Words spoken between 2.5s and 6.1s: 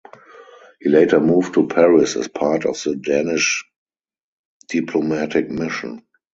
of the Danish diplomatic mission.